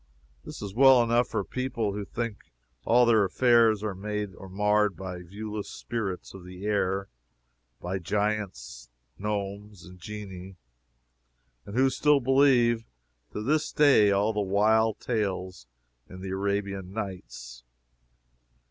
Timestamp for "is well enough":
0.63-1.27